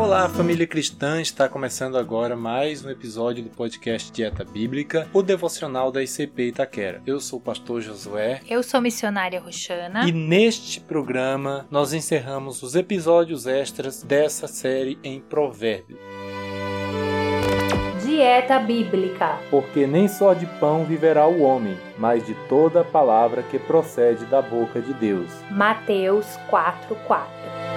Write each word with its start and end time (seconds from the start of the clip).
Olá, 0.00 0.30
família 0.30 0.66
cristã! 0.66 1.20
Está 1.20 1.46
começando 1.46 1.98
agora 1.98 2.34
mais 2.34 2.82
um 2.82 2.88
episódio 2.88 3.44
do 3.44 3.50
podcast 3.50 4.10
Dieta 4.10 4.42
Bíblica, 4.42 5.06
o 5.12 5.22
devocional 5.22 5.92
da 5.92 6.02
ICP 6.02 6.44
Itaquera. 6.44 7.02
Eu 7.06 7.20
sou 7.20 7.38
o 7.38 7.42
pastor 7.42 7.82
Josué. 7.82 8.40
Eu 8.48 8.62
sou 8.62 8.80
missionária 8.80 9.38
Roxana. 9.38 10.08
E 10.08 10.10
neste 10.10 10.80
programa 10.80 11.66
nós 11.70 11.92
encerramos 11.92 12.62
os 12.62 12.74
episódios 12.74 13.46
extras 13.46 14.02
dessa 14.02 14.48
série 14.48 14.98
em 15.04 15.20
Provérbios. 15.20 16.00
Dieta 18.02 18.58
Bíblica. 18.58 19.38
Porque 19.50 19.86
nem 19.86 20.08
só 20.08 20.32
de 20.32 20.46
pão 20.58 20.86
viverá 20.86 21.26
o 21.26 21.42
homem, 21.42 21.76
mas 21.98 22.24
de 22.24 22.34
toda 22.48 22.82
palavra 22.82 23.42
que 23.42 23.58
procede 23.58 24.24
da 24.24 24.40
boca 24.40 24.80
de 24.80 24.94
Deus. 24.94 25.30
Mateus 25.50 26.24
4:4. 26.50 27.69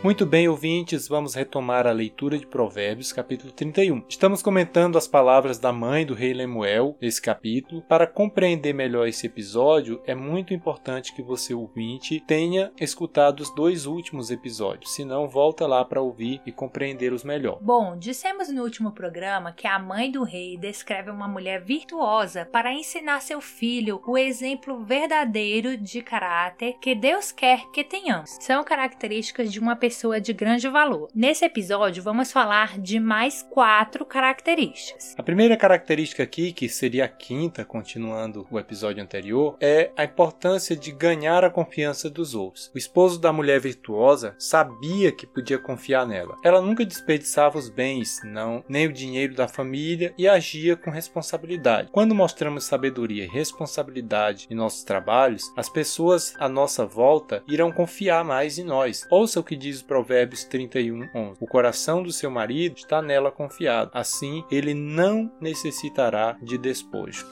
Muito 0.00 0.24
bem, 0.24 0.48
ouvintes, 0.48 1.08
vamos 1.08 1.34
retomar 1.34 1.84
a 1.84 1.90
leitura 1.90 2.38
de 2.38 2.46
Provérbios, 2.46 3.12
capítulo 3.12 3.50
31. 3.50 4.04
Estamos 4.08 4.40
comentando 4.40 4.96
as 4.96 5.08
palavras 5.08 5.58
da 5.58 5.72
mãe 5.72 6.06
do 6.06 6.14
rei 6.14 6.32
Lemuel 6.32 6.96
nesse 7.00 7.20
capítulo. 7.20 7.82
Para 7.82 8.06
compreender 8.06 8.72
melhor 8.72 9.08
esse 9.08 9.26
episódio, 9.26 10.00
é 10.06 10.14
muito 10.14 10.54
importante 10.54 11.12
que 11.12 11.20
você, 11.20 11.52
ouvinte, 11.52 12.22
tenha 12.28 12.70
escutado 12.80 13.40
os 13.40 13.52
dois 13.52 13.86
últimos 13.86 14.30
episódios, 14.30 14.94
senão 14.94 15.26
volta 15.26 15.66
lá 15.66 15.84
para 15.84 16.00
ouvir 16.00 16.40
e 16.46 16.52
compreendê-los 16.52 17.24
melhor. 17.24 17.58
Bom, 17.60 17.98
dissemos 17.98 18.48
no 18.50 18.62
último 18.62 18.92
programa 18.92 19.50
que 19.50 19.66
a 19.66 19.80
mãe 19.80 20.12
do 20.12 20.22
rei 20.22 20.56
descreve 20.56 21.10
uma 21.10 21.26
mulher 21.26 21.60
virtuosa 21.60 22.46
para 22.52 22.72
ensinar 22.72 23.20
seu 23.20 23.40
filho 23.40 24.00
o 24.06 24.16
exemplo 24.16 24.84
verdadeiro 24.84 25.76
de 25.76 26.02
caráter 26.02 26.76
que 26.80 26.94
Deus 26.94 27.32
quer 27.32 27.68
que 27.72 27.82
tenhamos. 27.82 28.36
São 28.40 28.62
características 28.62 29.52
de 29.52 29.58
uma 29.58 29.74
pessoa 29.74 29.87
pessoa 29.88 30.20
de 30.20 30.34
grande 30.34 30.68
valor. 30.68 31.08
Nesse 31.14 31.46
episódio, 31.46 32.02
vamos 32.02 32.30
falar 32.30 32.78
de 32.78 33.00
mais 33.00 33.42
quatro 33.42 34.04
características. 34.04 35.14
A 35.16 35.22
primeira 35.22 35.56
característica 35.56 36.22
aqui, 36.22 36.52
que 36.52 36.68
seria 36.68 37.06
a 37.06 37.08
quinta, 37.08 37.64
continuando 37.64 38.46
o 38.50 38.58
episódio 38.58 39.02
anterior, 39.02 39.56
é 39.58 39.90
a 39.96 40.04
importância 40.04 40.76
de 40.76 40.92
ganhar 40.92 41.42
a 41.42 41.48
confiança 41.48 42.10
dos 42.10 42.34
outros. 42.34 42.70
O 42.74 42.76
esposo 42.76 43.18
da 43.18 43.32
mulher 43.32 43.58
virtuosa 43.60 44.34
sabia 44.38 45.10
que 45.10 45.26
podia 45.26 45.58
confiar 45.58 46.06
nela. 46.06 46.36
Ela 46.44 46.60
nunca 46.60 46.84
desperdiçava 46.84 47.56
os 47.56 47.70
bens, 47.70 48.20
não, 48.22 48.62
nem 48.68 48.88
o 48.88 48.92
dinheiro 48.92 49.34
da 49.34 49.48
família 49.48 50.12
e 50.18 50.28
agia 50.28 50.76
com 50.76 50.90
responsabilidade. 50.90 51.88
Quando 51.90 52.14
mostramos 52.14 52.64
sabedoria 52.64 53.24
e 53.24 53.28
responsabilidade 53.28 54.48
em 54.50 54.54
nossos 54.54 54.84
trabalhos, 54.84 55.50
as 55.56 55.70
pessoas 55.70 56.34
à 56.38 56.46
nossa 56.46 56.84
volta 56.84 57.42
irão 57.48 57.72
confiar 57.72 58.22
mais 58.22 58.58
em 58.58 58.64
nós. 58.64 59.06
Ouça 59.10 59.40
o 59.40 59.44
que 59.44 59.56
diz 59.56 59.77
diz 59.78 59.82
Provérbios 59.82 60.44
31, 60.44 61.08
11. 61.14 61.38
O 61.40 61.46
coração 61.46 62.02
do 62.02 62.12
seu 62.12 62.30
marido 62.30 62.76
está 62.76 63.00
nela 63.00 63.30
confiado, 63.30 63.90
assim 63.94 64.44
ele 64.50 64.74
não 64.74 65.30
necessitará 65.40 66.36
de 66.42 66.58
despojo. 66.58 67.26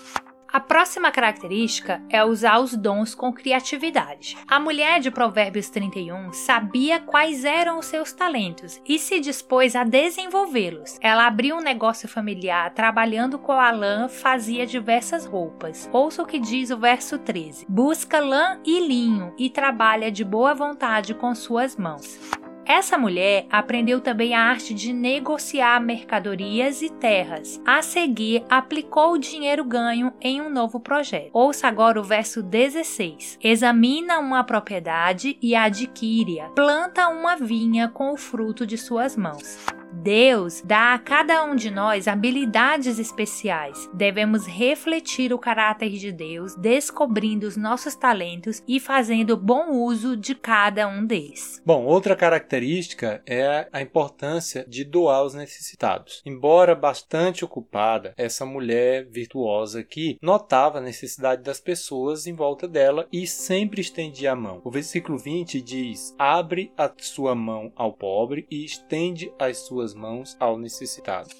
A 0.56 0.60
próxima 0.60 1.12
característica 1.12 2.02
é 2.08 2.24
usar 2.24 2.60
os 2.60 2.74
dons 2.74 3.14
com 3.14 3.30
criatividade. 3.30 4.38
A 4.48 4.58
mulher 4.58 5.00
de 5.00 5.10
Provérbios 5.10 5.68
31 5.68 6.32
sabia 6.32 6.98
quais 6.98 7.44
eram 7.44 7.78
os 7.78 7.84
seus 7.84 8.10
talentos 8.14 8.80
e 8.88 8.98
se 8.98 9.20
dispôs 9.20 9.76
a 9.76 9.84
desenvolvê-los. 9.84 10.96
Ela 11.02 11.26
abriu 11.26 11.56
um 11.56 11.60
negócio 11.60 12.08
familiar, 12.08 12.72
trabalhando 12.72 13.38
com 13.38 13.52
a 13.52 13.70
lã, 13.70 14.08
fazia 14.08 14.64
diversas 14.64 15.26
roupas. 15.26 15.90
Ouça 15.92 16.22
o 16.22 16.26
que 16.26 16.38
diz 16.38 16.70
o 16.70 16.78
verso 16.78 17.18
13: 17.18 17.66
Busca 17.68 18.18
lã 18.18 18.58
e 18.64 18.80
linho 18.80 19.34
e 19.38 19.50
trabalha 19.50 20.10
de 20.10 20.24
boa 20.24 20.54
vontade 20.54 21.12
com 21.12 21.34
suas 21.34 21.76
mãos. 21.76 22.18
Essa 22.66 22.98
mulher 22.98 23.46
aprendeu 23.48 24.00
também 24.00 24.34
a 24.34 24.40
arte 24.40 24.74
de 24.74 24.92
negociar 24.92 25.80
mercadorias 25.80 26.82
e 26.82 26.90
terras. 26.90 27.60
A 27.64 27.80
seguir, 27.80 28.44
aplicou 28.50 29.12
o 29.12 29.18
dinheiro 29.18 29.64
ganho 29.64 30.12
em 30.20 30.40
um 30.40 30.50
novo 30.50 30.80
projeto. 30.80 31.30
Ouça 31.32 31.68
agora 31.68 32.00
o 32.00 32.04
verso 32.04 32.42
16. 32.42 33.38
Examina 33.40 34.18
uma 34.18 34.42
propriedade 34.42 35.38
e 35.40 35.54
adquire-a. 35.54 36.48
Planta 36.48 37.08
uma 37.08 37.36
vinha 37.36 37.88
com 37.88 38.12
o 38.12 38.16
fruto 38.16 38.66
de 38.66 38.76
suas 38.76 39.16
mãos. 39.16 39.64
Deus 40.06 40.62
dá 40.64 40.94
a 40.94 41.00
cada 41.00 41.42
um 41.42 41.56
de 41.56 41.68
nós 41.68 42.06
habilidades 42.06 43.00
especiais. 43.00 43.90
Devemos 43.92 44.46
refletir 44.46 45.32
o 45.32 45.38
caráter 45.38 45.90
de 45.90 46.12
Deus, 46.12 46.54
descobrindo 46.54 47.44
os 47.44 47.56
nossos 47.56 47.96
talentos 47.96 48.62
e 48.68 48.78
fazendo 48.78 49.36
bom 49.36 49.72
uso 49.72 50.16
de 50.16 50.32
cada 50.36 50.86
um 50.86 51.04
deles. 51.04 51.60
Bom, 51.66 51.84
outra 51.84 52.14
característica 52.14 53.20
é 53.26 53.66
a 53.72 53.82
importância 53.82 54.64
de 54.68 54.84
doar 54.84 55.16
aos 55.16 55.34
necessitados. 55.34 56.22
Embora 56.24 56.76
bastante 56.76 57.44
ocupada, 57.44 58.14
essa 58.16 58.46
mulher 58.46 59.08
virtuosa 59.10 59.80
aqui 59.80 60.18
notava 60.22 60.78
a 60.78 60.82
necessidade 60.82 61.42
das 61.42 61.58
pessoas 61.58 62.28
em 62.28 62.32
volta 62.32 62.68
dela 62.68 63.08
e 63.12 63.26
sempre 63.26 63.80
estendia 63.80 64.30
a 64.30 64.36
mão. 64.36 64.60
O 64.62 64.70
versículo 64.70 65.18
20 65.18 65.60
diz: 65.60 66.14
Abre 66.16 66.70
a 66.78 66.88
sua 66.96 67.34
mão 67.34 67.72
ao 67.74 67.92
pobre 67.92 68.46
e 68.48 68.64
estende 68.64 69.32
as 69.36 69.66
suas 69.66 69.95
mãos 69.96 70.36
ao 70.38 70.58
necessitado. 70.58 71.30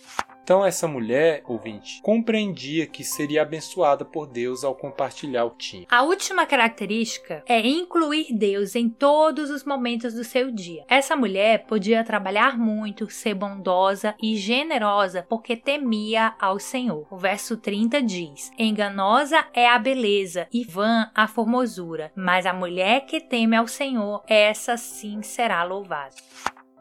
Então, 0.47 0.65
essa 0.65 0.87
mulher, 0.87 1.43
ouvinte, 1.44 2.00
compreendia 2.03 2.87
que 2.87 3.03
seria 3.03 3.43
abençoada 3.43 4.05
por 4.05 4.28
Deus 4.28 4.62
ao 4.62 4.77
compartilhar 4.77 5.44
o 5.44 5.50
que 5.50 5.56
tinha. 5.56 5.87
A 5.91 6.05
última 6.05 6.47
característica 6.47 7.43
é 7.49 7.66
incluir 7.66 8.33
Deus 8.33 8.77
em 8.77 8.89
todos 8.89 9.50
os 9.50 9.65
momentos 9.65 10.15
do 10.15 10.22
seu 10.22 10.53
dia. 10.53 10.84
Essa 10.87 11.16
mulher 11.16 11.66
podia 11.66 12.05
trabalhar 12.05 12.56
muito, 12.56 13.11
ser 13.11 13.34
bondosa 13.34 14.15
e 14.22 14.37
generosa 14.37 15.27
porque 15.28 15.56
temia 15.56 16.37
ao 16.41 16.61
Senhor. 16.61 17.09
O 17.11 17.16
verso 17.16 17.56
30 17.56 18.00
diz: 18.00 18.53
Enganosa 18.56 19.45
é 19.53 19.69
a 19.69 19.81
beleza 19.81 20.47
e 20.53 20.62
vã 20.62 21.11
a 21.12 21.27
formosura, 21.27 22.12
mas 22.15 22.47
a 22.47 22.53
mulher 22.53 23.00
que 23.06 23.21
teme 23.21 23.56
ao 23.56 23.66
Senhor, 23.66 24.22
essa 24.28 24.77
sim 24.77 25.22
será 25.22 25.65
louvada. 25.65 26.15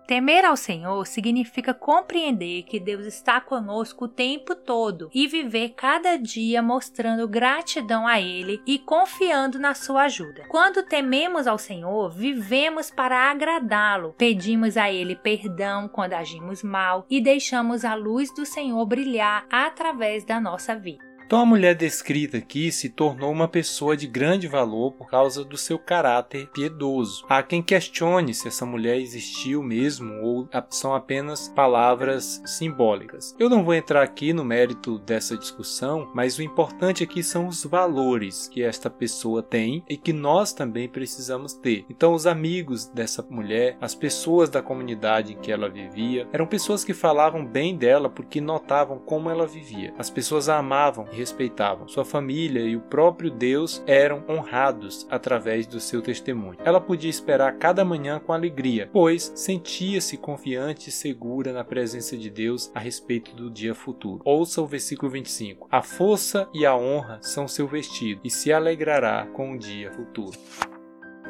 Temer 0.08 0.46
ao 0.46 0.56
Senhor 0.56 1.08
significa 1.08 1.74
compreender 1.74 2.64
que 2.64 2.80
Deus 2.80 3.06
está 3.08 3.42
conosco 3.42 4.06
o 4.06 4.08
tempo 4.08 4.54
todo 4.56 5.10
e 5.14 5.28
viver 5.28 5.70
cada 5.70 6.16
dia 6.16 6.62
mostrando 6.62 7.28
gratidão 7.28 8.06
a 8.06 8.22
Ele 8.22 8.62
e 8.68 8.78
confiando 8.78 9.58
na 9.58 9.74
sua 9.74 10.04
ajuda. 10.04 10.46
Quando 10.48 10.84
tememos 10.84 11.48
ao 11.48 11.58
Senhor, 11.58 12.12
vivemos 12.12 12.92
para 12.92 13.32
agradá-lo, 13.32 14.14
pedimos 14.16 14.78
a 14.78 14.92
Ele 14.92 15.16
perdão 15.16 15.88
quando 15.88 16.14
agimos 16.14 16.62
mal 16.62 17.06
e 17.10 17.20
deixamos 17.20 17.84
a 17.84 17.96
luz 17.96 18.32
do 18.34 18.46
Senhor 18.46 18.86
brilhar 18.86 19.48
através 19.50 20.24
da 20.24 20.40
nossa 20.40 20.76
vida. 20.76 21.15
Então 21.26 21.40
a 21.40 21.46
mulher 21.46 21.74
descrita 21.74 22.38
aqui 22.38 22.72
se 22.72 22.88
tornou 22.88 23.32
uma 23.32 23.48
pessoa 23.48 23.98
de 23.98 24.06
grande 24.06 24.48
valor 24.48 24.92
por 24.92 25.10
causa 25.10 25.44
do 25.44 25.58
seu 25.58 25.80
caráter 25.80 26.48
piedoso. 26.54 27.26
Há 27.28 27.42
quem 27.42 27.64
questione 27.64 28.32
se 28.32 28.48
essa 28.48 28.64
mulher 28.64 29.00
existiu 29.00 29.64
mesmo 29.64 30.22
ou 30.22 30.48
são 30.70 30.94
apenas 30.94 31.50
palavras 31.50 32.44
simbólicas. 32.46 33.36
Eu 33.40 33.50
não 33.50 33.64
vou 33.64 33.74
entrar 33.74 34.04
aqui 34.04 34.34
no 34.34 34.46
mérito 34.46 35.00
dessa 35.00 35.36
discussão, 35.36 36.12
mas 36.14 36.38
o 36.38 36.44
importante 36.44 37.04
aqui 37.04 37.24
são 37.24 37.48
os 37.48 37.66
valores 37.66 38.48
que 38.48 38.62
esta 38.62 38.90
pessoa 38.90 39.42
tem 39.42 39.84
e 39.90 39.98
que 39.98 40.14
nós 40.14 40.54
também 40.54 40.88
precisamos 40.88 41.54
ter. 41.54 41.86
Então 41.90 42.14
os 42.14 42.28
amigos 42.28 42.86
dessa 42.86 43.26
mulher, 43.28 43.78
as 43.82 43.96
pessoas 43.96 44.48
da 44.48 44.62
comunidade 44.62 45.34
em 45.34 45.38
que 45.38 45.52
ela 45.52 45.70
vivia, 45.70 46.28
eram 46.32 46.46
pessoas 46.46 46.84
que 46.84 46.94
falavam 46.94 47.44
bem 47.44 47.76
dela 47.76 48.10
porque 48.12 48.40
notavam 48.40 49.00
como 49.00 49.30
ela 49.30 49.48
vivia. 49.48 49.92
As 49.98 50.12
pessoas 50.12 50.50
a 50.50 50.60
amavam 50.60 51.08
respeitavam. 51.16 51.88
Sua 51.88 52.06
família 52.06 52.62
e 52.62 52.76
o 52.76 52.82
próprio 52.82 53.32
Deus 53.32 53.82
eram 53.88 54.24
honrados 54.30 55.08
através 55.10 55.66
do 55.66 55.80
seu 55.80 56.02
testemunho. 56.02 56.60
Ela 56.64 56.80
podia 56.80 57.10
esperar 57.10 57.58
cada 57.58 57.84
manhã 57.84 58.20
com 58.20 58.34
alegria, 58.34 58.90
pois 58.92 59.32
sentia-se 59.36 60.18
confiante 60.18 60.90
e 60.90 60.92
segura 60.92 61.52
na 61.52 61.64
presença 61.64 62.16
de 62.18 62.30
Deus 62.30 62.72
a 62.74 62.80
respeito 62.80 63.36
do 63.36 63.50
dia 63.50 63.74
futuro. 63.74 64.22
Ouça 64.24 64.62
o 64.62 64.68
versículo 64.68 65.12
25: 65.12 65.68
A 65.72 65.82
força 65.82 66.48
e 66.54 66.66
a 66.66 66.76
honra 66.76 67.20
são 67.22 67.48
seu 67.48 67.68
vestido, 67.68 68.22
e 68.24 68.30
se 68.30 68.52
alegrará 68.52 69.26
com 69.34 69.54
o 69.54 69.58
dia 69.58 69.92
futuro. 69.92 70.38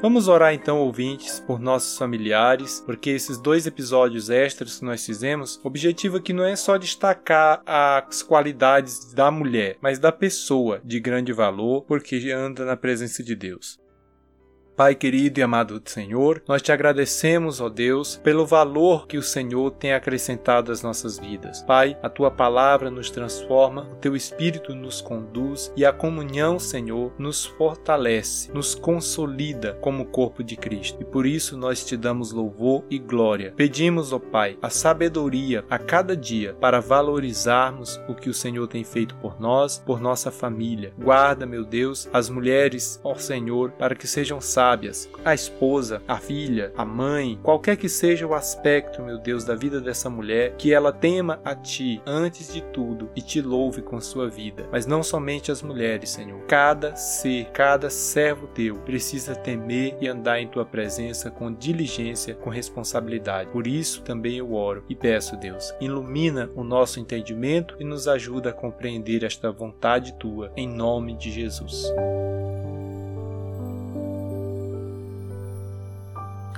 Vamos 0.01 0.27
orar 0.27 0.53
então, 0.53 0.79
ouvintes, 0.79 1.39
por 1.39 1.59
nossos 1.59 1.97
familiares, 1.97 2.83
porque 2.85 3.09
esses 3.09 3.39
dois 3.39 3.65
episódios 3.65 4.29
extras 4.29 4.79
que 4.79 4.85
nós 4.85 5.05
fizemos, 5.05 5.59
o 5.63 5.67
objetivo 5.67 6.17
aqui 6.17 6.33
não 6.33 6.43
é 6.43 6.55
só 6.55 6.77
destacar 6.77 7.61
as 7.65 8.21
qualidades 8.21 9.13
da 9.13 9.31
mulher, 9.31 9.77
mas 9.81 9.97
da 9.97 10.11
pessoa 10.11 10.81
de 10.83 10.99
grande 10.99 11.33
valor, 11.33 11.83
porque 11.87 12.31
anda 12.31 12.65
na 12.65 12.77
presença 12.77 13.23
de 13.23 13.35
Deus. 13.35 13.79
Pai 14.75 14.93
querido 14.93 15.39
e 15.39 15.43
amado 15.43 15.79
do 15.79 15.89
Senhor, 15.89 16.43
nós 16.45 16.61
te 16.61 16.69
agradecemos, 16.69 17.61
ó 17.61 17.69
Deus, 17.69 18.19
pelo 18.21 18.45
valor 18.45 19.07
que 19.07 19.17
o 19.17 19.23
Senhor 19.23 19.71
tem 19.71 19.93
acrescentado 19.93 20.69
às 20.69 20.81
nossas 20.83 21.17
vidas. 21.17 21.61
Pai, 21.61 21.97
a 22.03 22.09
tua 22.09 22.29
palavra 22.29 22.91
nos 22.91 23.09
transforma, 23.09 23.87
o 23.93 23.95
teu 23.95 24.17
espírito 24.17 24.75
nos 24.75 24.99
conduz 24.99 25.71
e 25.77 25.85
a 25.85 25.93
comunhão, 25.93 26.59
Senhor, 26.59 27.13
nos 27.17 27.45
fortalece, 27.45 28.51
nos 28.51 28.75
consolida 28.75 29.75
como 29.75 30.07
corpo 30.07 30.43
de 30.43 30.57
Cristo. 30.57 31.01
E 31.01 31.05
por 31.05 31.25
isso 31.25 31.55
nós 31.55 31.85
te 31.85 31.95
damos 31.95 32.33
louvor 32.33 32.83
e 32.89 32.99
glória. 32.99 33.53
Pedimos, 33.55 34.11
ó 34.11 34.19
Pai, 34.19 34.57
a 34.61 34.69
sabedoria 34.69 35.63
a 35.69 35.79
cada 35.79 36.17
dia 36.17 36.53
para 36.53 36.81
valorizarmos 36.81 37.97
o 38.09 38.13
que 38.13 38.29
o 38.29 38.33
Senhor 38.33 38.67
tem 38.67 38.83
feito 38.83 39.15
por 39.15 39.39
nós, 39.39 39.81
por 39.85 40.01
nossa 40.01 40.31
família. 40.31 40.93
Guarda, 40.99 41.45
meu 41.45 41.63
Deus, 41.63 42.09
as 42.11 42.29
mulheres, 42.29 42.99
ó 43.05 43.15
Senhor, 43.15 43.71
para 43.71 43.95
que 43.95 44.05
sejam 44.05 44.41
sábias 44.41 44.64
sábias, 44.65 45.07
a 45.23 45.31
esposa, 45.31 46.01
a 46.07 46.17
filha, 46.17 46.73
a 46.75 46.83
mãe, 46.83 47.37
qualquer 47.43 47.77
que 47.77 47.87
seja 47.87 48.25
o 48.25 48.33
aspecto, 48.33 49.03
meu 49.03 49.19
Deus, 49.19 49.45
da 49.45 49.53
vida 49.53 49.79
dessa 49.79 50.09
mulher, 50.09 50.55
que 50.57 50.73
ela 50.73 50.91
tema 50.91 51.39
a 51.45 51.53
ti 51.53 52.01
antes 52.03 52.51
de 52.51 52.61
tudo 52.61 53.07
e 53.15 53.21
te 53.21 53.41
louve 53.41 53.83
com 53.83 54.01
sua 54.01 54.27
vida. 54.27 54.67
Mas 54.71 54.87
não 54.87 55.03
somente 55.03 55.51
as 55.51 55.61
mulheres, 55.61 56.09
Senhor. 56.09 56.41
Cada 56.47 56.95
ser, 56.95 57.45
cada 57.53 57.91
servo 57.91 58.47
teu 58.47 58.77
precisa 58.77 59.35
temer 59.35 59.95
e 60.01 60.07
andar 60.07 60.39
em 60.39 60.47
tua 60.47 60.65
presença 60.65 61.29
com 61.29 61.53
diligência, 61.53 62.33
com 62.33 62.49
responsabilidade. 62.49 63.51
Por 63.51 63.67
isso 63.67 64.01
também 64.01 64.37
eu 64.37 64.51
oro 64.53 64.83
e 64.89 64.95
peço, 64.95 65.37
Deus, 65.37 65.75
ilumina 65.79 66.49
o 66.55 66.63
nosso 66.63 66.99
entendimento 66.99 67.75
e 67.79 67.83
nos 67.83 68.07
ajuda 68.07 68.49
a 68.49 68.53
compreender 68.53 69.23
esta 69.23 69.51
vontade 69.51 70.13
tua, 70.13 70.51
em 70.57 70.67
nome 70.67 71.15
de 71.15 71.31
Jesus. 71.31 71.85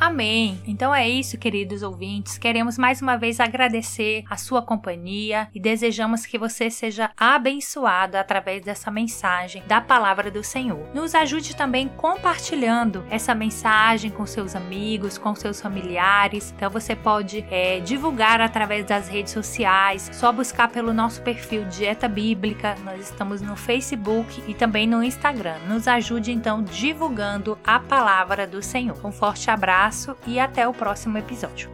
Amém. 0.08 0.62
Então 0.66 0.96
é 0.96 1.08
isso, 1.08 1.38
queridos 1.38 1.84
ouvintes. 1.84 2.38
Queremos 2.38 2.78
mais 2.78 3.02
uma 3.02 3.18
vez 3.18 3.42
agradecer 3.42 4.24
a 4.30 4.38
sua 4.38 4.62
companhia 4.62 5.50
e 5.54 5.60
desejamos 5.60 6.26
que 6.26 6.38
você 6.38 6.70
seja 6.70 7.12
abençoado 7.18 8.16
através 8.16 8.64
dessa 8.64 8.90
mensagem 8.90 9.62
da 9.68 9.82
palavra 9.82 10.32
do 10.32 10.42
Senhor. 10.42 10.80
Nos 10.94 11.14
ajude 11.14 11.58
também 11.58 11.90
compartilhando 11.90 13.06
essa 13.10 13.36
mensagem 13.36 14.10
com 14.10 14.26
seus 14.26 14.56
amigos, 14.56 15.18
com 15.18 15.36
seus 15.36 15.60
familiares. 15.60 16.54
Então 16.56 16.70
você 16.70 16.96
pode 16.96 17.46
é, 17.52 17.82
divulgar 17.82 18.40
através 18.40 18.86
das 18.86 19.10
redes 19.10 19.34
sociais, 19.34 20.10
só 20.14 20.32
buscar 20.32 20.70
pelo 20.70 20.94
nosso 20.94 21.22
perfil 21.22 21.66
Dieta 21.66 22.08
Bíblica. 22.08 22.78
Nós 22.86 23.10
estamos 23.10 23.42
no 23.42 23.58
Facebook 23.58 24.42
e 24.48 24.54
também 24.54 24.88
no 24.88 25.04
Instagram. 25.04 25.58
Nos 25.68 25.86
ajude 25.86 26.32
então 26.32 26.64
divulgando 26.64 27.58
a 27.62 27.78
palavra 27.78 28.48
do 28.48 28.64
Senhor. 28.64 28.98
Um 29.06 29.12
forte 29.12 29.52
abraço 29.52 29.97
abraço 29.98 30.16
e 30.28 30.40
até 30.40 30.68
o 30.68 30.74
próximo 30.74 31.18
episódio. 31.18 31.70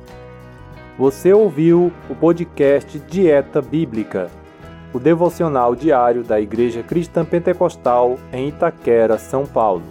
Você 0.98 1.34
ouviu 1.34 1.92
o 2.10 2.16
podcast 2.16 2.98
Dieta 3.00 3.62
Bíblica, 3.62 4.30
o 4.94 5.00
devocional 5.00 5.76
diário 5.76 6.24
da 6.24 6.40
Igreja 6.40 6.84
Cristã 6.84 7.26
Pentecostal 7.26 8.18
em 8.32 8.50
Itaquera, 8.50 9.18
São 9.18 9.46
Paulo. 9.46 9.84